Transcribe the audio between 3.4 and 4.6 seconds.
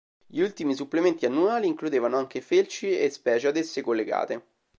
ad esse collegate.